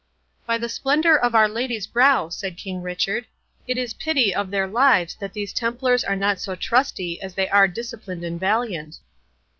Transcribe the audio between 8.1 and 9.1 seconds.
and valiant."